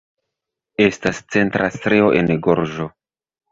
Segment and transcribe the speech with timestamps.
[0.85, 2.91] Estas centra strio en gorĝo.